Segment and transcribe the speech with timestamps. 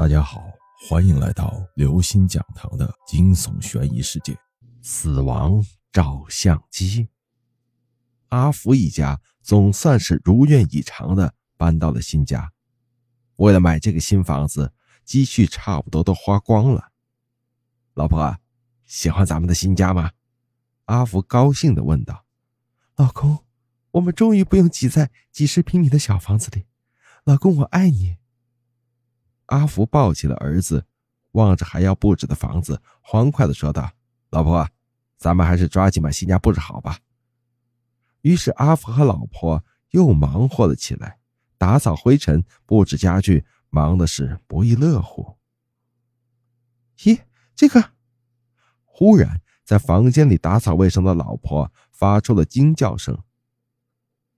[0.00, 0.50] 大家好，
[0.88, 4.34] 欢迎来到刘星讲堂的惊悚悬疑世界。
[4.80, 5.62] 死亡
[5.92, 7.06] 照相机。
[8.30, 12.50] 阿福一家总算是如愿以偿的搬到了新家。
[13.36, 14.72] 为了买这个新房子，
[15.04, 16.92] 积蓄差不多都花光了。
[17.92, 18.38] 老婆，
[18.86, 20.12] 喜欢咱们的新家吗？
[20.86, 22.24] 阿福高兴的问道。
[22.96, 23.44] 老公，
[23.90, 26.64] 我们终于不用挤在几十平米的小房子里。
[27.24, 28.16] 老公，我爱你。
[29.50, 30.84] 阿福抱起了儿子，
[31.32, 33.90] 望着还要布置的房子，欢快的说道
[34.30, 34.68] ：“老婆，
[35.18, 36.98] 咱们还是抓紧把新家布置好吧。”
[38.22, 41.18] 于是阿福和老婆又忙活了起来，
[41.58, 45.36] 打扫灰尘、布置家具，忙的是不亦乐乎。
[46.98, 47.18] 咦，
[47.56, 47.92] 这个！
[48.84, 53.18] 忽然，在房间里打扫卫生的老婆发出了惊叫声。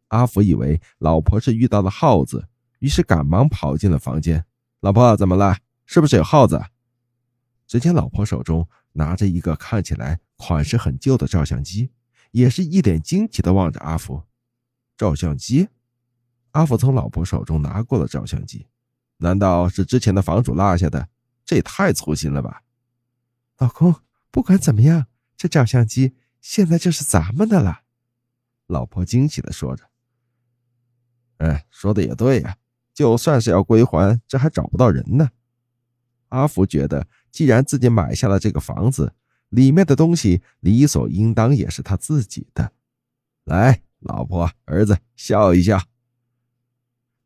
[0.08, 4.46] 阿福以为老婆是遇到了耗子，于是赶忙跑进了房间。
[4.82, 5.58] 老婆，怎么了？
[5.86, 6.60] 是不是有耗子？
[7.68, 11.92] 只见老婆手中拿着一个看起来款式很旧的照相机，
[12.32, 14.24] 也是一脸惊奇的望着阿福。
[14.96, 15.68] 照相机？
[16.50, 18.66] 阿福从老婆手中拿过了照相机，
[19.18, 21.08] 难道是之前的房主落下的？
[21.44, 22.64] 这也太粗心了吧！
[23.58, 23.94] 老公，
[24.32, 27.82] 不管怎么样，这照相机现在就是咱们的了。
[28.66, 29.88] 老婆惊喜的说着。
[31.36, 32.56] 哎，说的也对呀。
[32.94, 35.30] 就算是要归还，这还找不到人呢。
[36.28, 39.14] 阿福觉得，既然自己买下了这个房子，
[39.50, 42.72] 里面的东西理所应当也是他自己的。
[43.44, 45.82] 来，老婆、儿子，笑一笑。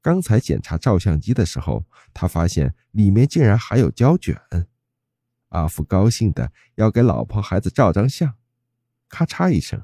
[0.03, 4.41] 刚才检查照相机的时候，他发现里面竟然还有胶卷。
[5.49, 8.35] 阿福高兴的要给老婆、孩子照张相，
[9.09, 9.83] 咔嚓一声，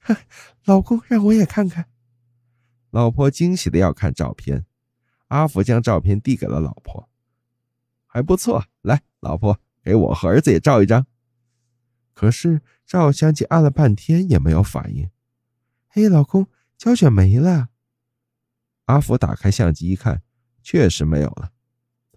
[0.00, 0.16] 哼
[0.64, 1.86] 老公，让我也看看。
[2.90, 4.64] 老婆惊喜的要看照片。
[5.28, 7.08] 阿福将照片递给了老婆，
[8.06, 8.64] 还不错。
[8.82, 11.06] 来，老婆，给我和儿子也照一张。
[12.12, 15.10] 可是照相机按了半天也没有反应。
[15.86, 17.68] 嘿，老公，胶卷没了。
[18.86, 20.22] 阿福打开相机一看，
[20.62, 21.52] 确实没有了。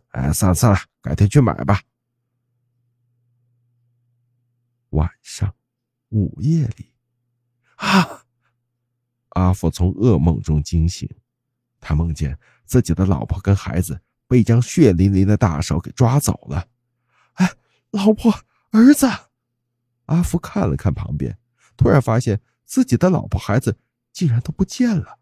[0.10, 1.82] 哎，算了算了，改天去买吧。
[4.90, 5.54] 晚上，
[6.10, 6.94] 午夜里，
[7.76, 8.26] 啊！
[9.30, 11.10] 阿福从噩梦中惊醒，
[11.80, 12.38] 他梦见。
[12.72, 14.00] 自己的老婆跟孩子
[14.30, 16.66] 被一张血淋淋的大手给抓走了。
[17.34, 17.52] 哎，
[17.90, 18.34] 老婆，
[18.70, 19.06] 儿子！
[20.06, 21.38] 阿福看了看旁边，
[21.76, 23.78] 突然发现自己的老婆孩子
[24.14, 25.20] 竟然都不见了。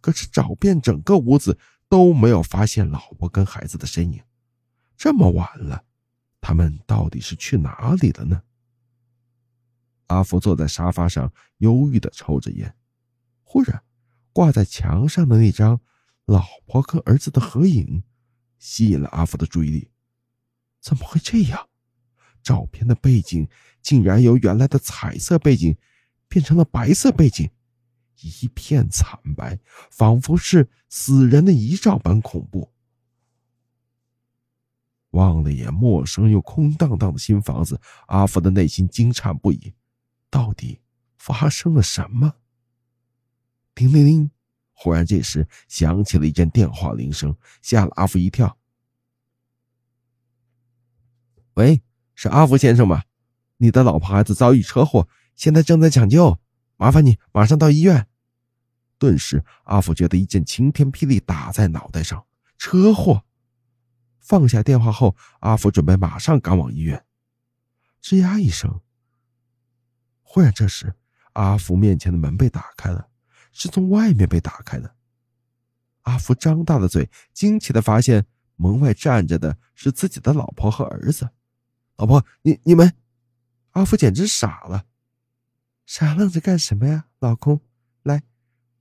[0.00, 4.22] 可是找遍整个屋子都没有发现老婆跟孩子的身影。
[4.96, 5.82] 这么晚了，
[6.40, 8.40] 他们到底是去哪里了呢？
[10.06, 12.72] 阿福坐在沙发上，忧郁的抽着烟。
[13.42, 13.82] 忽然，
[14.32, 15.80] 挂在墙上的那张。
[16.28, 18.02] 老婆跟儿子的合影
[18.58, 19.90] 吸引了阿福的注意力。
[20.78, 21.68] 怎么会这样？
[22.42, 23.48] 照片的背景
[23.80, 25.74] 竟然由原来的彩色背景
[26.28, 27.50] 变成了白色背景，
[28.16, 29.58] 一片惨白，
[29.90, 32.70] 仿佛是死人的遗照般恐怖。
[35.12, 39.72] 望了眼陌生又空荡荡的新房子，阿福的内心惊颤不已。
[40.28, 40.80] 到底
[41.16, 42.34] 发生了什么？
[43.74, 44.30] 叮铃铃。
[44.80, 48.56] 忽然，这时响起了一阵电话铃声，吓了阿福一跳。
[51.54, 51.82] 喂，
[52.14, 53.02] 是阿福先生吗？
[53.56, 56.38] 你的老婆孩子遭遇车祸，现在正在抢救，
[56.76, 58.06] 麻烦你马上到医院。
[58.98, 62.24] 顿时，阿福觉得一阵晴天霹雳打在脑袋上。
[62.56, 63.24] 车祸！
[64.20, 67.04] 放下电话后，阿福准备马上赶往医院。
[68.00, 68.80] 吱呀一声，
[70.22, 70.94] 忽然，这时
[71.32, 73.08] 阿福面前的门被打开了。
[73.58, 74.94] 是从外面被打开的。
[76.02, 78.24] 阿福张大了嘴，惊奇的发现
[78.54, 81.30] 门外站着的是自己的老婆和儿子。
[81.96, 82.94] 老婆，你你们，
[83.72, 84.86] 阿福简直傻了，
[85.84, 87.06] 傻愣着干什么呀？
[87.18, 87.60] 老公，
[88.04, 88.22] 来，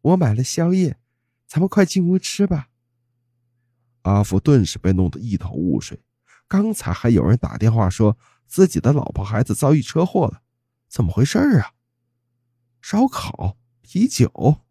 [0.02, 1.00] 我买了宵夜，
[1.48, 2.70] 咱们快进屋吃吧。
[4.04, 6.04] 阿福顿时被弄得一头雾水，
[6.48, 8.16] 刚才还有人打电话说
[8.46, 10.44] 自己的老婆孩子遭遇车祸了，
[10.88, 11.74] 怎么回事啊？
[12.80, 14.67] 烧烤，啤酒。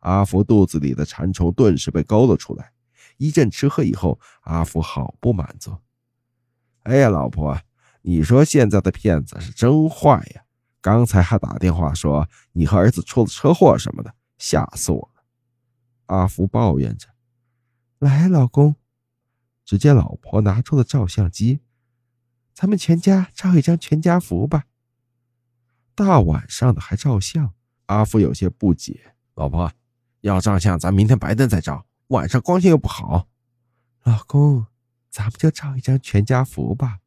[0.00, 2.72] 阿福肚子里的馋虫顿时被勾了出来，
[3.16, 5.76] 一阵吃喝以后，阿福好不满足。
[6.84, 7.60] 哎呀，老婆，
[8.02, 10.44] 你说现在的骗子是真坏呀！
[10.80, 15.22] 刚才还打电话说你和儿子出了车祸什么的，吓死我了。
[16.06, 17.08] 阿福抱怨着。
[17.98, 18.76] 来，老公，
[19.66, 21.60] 只见老婆拿出了照相机，
[22.54, 24.64] 咱们全家照一张全家福吧。
[25.94, 27.52] 大晚上的还照相，
[27.84, 29.14] 阿福有些不解。
[29.34, 29.70] 老婆。
[30.20, 33.28] 要照相，咱明天白天再照，晚上光线又不好。
[34.02, 34.66] 老公，
[35.10, 36.98] 咱们就照一张全家福吧。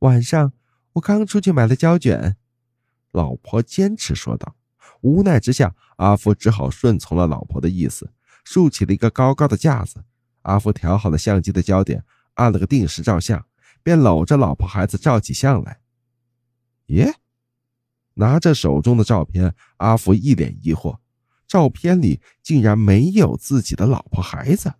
[0.00, 0.52] 晚上
[0.94, 2.36] 我刚出去买了胶卷。”
[3.12, 4.56] 老婆坚持说道。
[5.02, 8.12] 无奈之下，阿福只好顺从了老婆的意思，
[8.44, 10.04] 竖起了一个高高的架子。
[10.42, 12.04] 阿福调好了相机的焦点，
[12.34, 13.44] 按了个定时照相，
[13.82, 15.80] 便搂着老婆孩子照起相来。
[16.86, 17.14] 耶！
[18.14, 20.98] 拿着手中的照片，阿福一脸疑惑：
[21.52, 24.72] 照片里竟然没有自己的老婆孩子，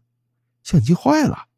[0.63, 1.49] 相机坏了。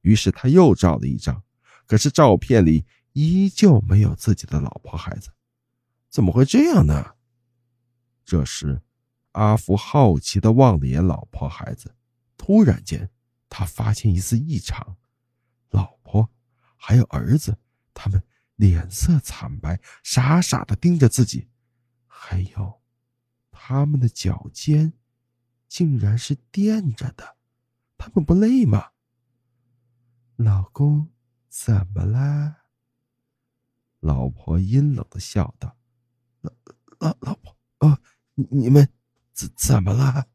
[0.00, 1.44] 于是他又照了一张，
[1.86, 5.30] 可是照片里依旧没有自己的老婆孩子，
[6.08, 7.14] 怎么会这样呢？
[8.24, 8.82] 这时，
[9.30, 11.94] 阿福好奇的望了眼老婆孩子，
[12.36, 13.08] 突然间，
[13.48, 14.96] 他发现一丝异常：
[15.70, 16.28] 老婆
[16.74, 17.56] 还有儿子，
[17.94, 18.20] 他们
[18.56, 21.46] 脸色惨白，傻傻的盯着自己，
[22.08, 22.79] 还有，
[23.70, 24.94] 他们的脚尖
[25.68, 27.36] 竟然是垫着的，
[27.96, 28.90] 他们不累吗？
[30.34, 31.08] 老公，
[31.48, 32.64] 怎么了？
[34.00, 35.76] 老婆阴冷的笑道
[36.42, 36.52] ：“老
[36.98, 38.00] 老老婆，哦。”
[38.50, 38.88] 你们
[39.32, 40.26] 怎怎么了？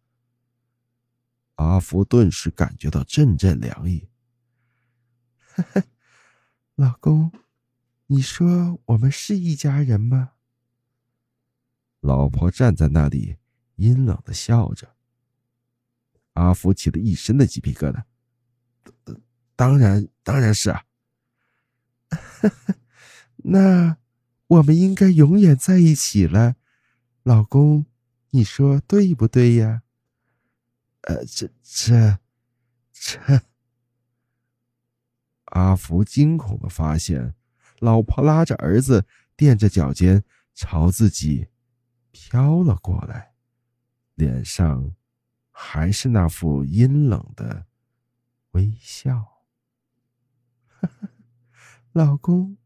[1.56, 4.08] 阿福顿时感觉到阵阵凉意。
[6.76, 7.34] 老公，
[8.06, 10.35] 你说我们是一家人吗？
[12.06, 13.38] 老婆站在那里，
[13.78, 14.96] 阴冷的笑着。
[16.34, 18.04] 阿福起了一身的鸡皮疙瘩。
[19.56, 20.84] 当然，当然是啊。
[23.38, 23.98] 那
[24.48, 26.56] 我们应该永远在一起了，
[27.24, 27.86] 老公。
[28.30, 29.82] 你说对不对呀？
[31.02, 32.20] 呃，这这
[32.92, 33.42] 这，
[35.46, 37.34] 阿福惊恐的发现，
[37.80, 39.06] 老婆拉着儿子，
[39.36, 40.24] 垫着脚尖
[40.54, 41.48] 朝自己
[42.18, 43.34] 飘了过来，
[44.14, 44.96] 脸上
[45.52, 47.66] 还是那副阴冷的
[48.52, 49.42] 微笑。
[51.92, 52.58] 老公，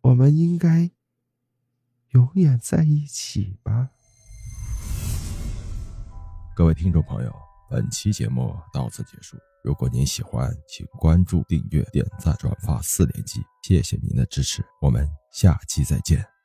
[0.00, 0.90] 我们应该
[2.12, 3.90] 永远在一起吧。
[6.56, 7.34] 各位听众朋友，
[7.68, 9.36] 本期节目到此结束。
[9.62, 16.35] 如果您喜欢，请关注、订阅、点赞、转发四连击，谢谢您的支持，我们下期再见。